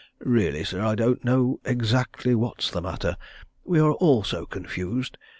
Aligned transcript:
"Really, 0.25 0.63
sir, 0.63 0.81
I 0.81 0.95
don't 0.95 1.23
know 1.23 1.59
exactly 1.63 2.33
what 2.33 2.63
is 2.63 2.71
the 2.71 2.81
matter! 2.81 3.17
We 3.63 3.79
are 3.79 3.91
all 3.93 4.23
so 4.23 4.47
confused! 4.47 5.15